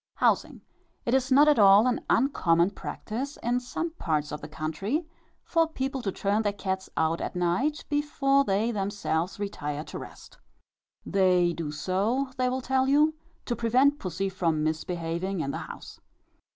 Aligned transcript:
HOUSING. 0.15 0.61
It 1.05 1.13
is 1.13 1.31
not 1.31 1.47
at 1.47 1.59
all 1.59 1.85
an 1.85 2.03
uncommon 2.09 2.71
practice, 2.71 3.37
in 3.43 3.59
some 3.59 3.91
parts 3.99 4.31
of 4.31 4.41
the 4.41 4.47
country, 4.47 5.05
for 5.43 5.67
people 5.67 6.01
to 6.01 6.11
turn 6.11 6.41
their 6.41 6.51
cats 6.53 6.89
out 6.97 7.21
at 7.21 7.35
night, 7.35 7.85
before 7.87 8.43
they 8.43 8.71
themselves 8.71 9.39
retire 9.39 9.83
to 9.83 9.99
rest. 9.99 10.39
They 11.05 11.53
do 11.53 11.69
so, 11.69 12.31
they 12.35 12.49
will 12.49 12.61
tell 12.61 12.87
you, 12.87 13.13
to 13.45 13.55
prevent 13.55 13.99
pussy 13.99 14.27
from 14.27 14.63
misbehaving 14.63 15.39
in 15.39 15.51
the 15.51 15.59
house. 15.69 15.99